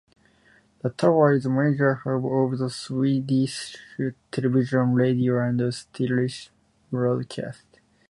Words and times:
The 0.81 0.89
tower 0.89 1.33
is 1.33 1.45
a 1.45 1.49
major 1.51 1.93
hub 1.93 2.25
of 2.25 2.73
Swedish 2.73 3.77
television, 4.31 4.93
radio 4.93 5.47
and 5.47 5.59
satellite 5.71 6.49
broadcasts. 6.89 7.77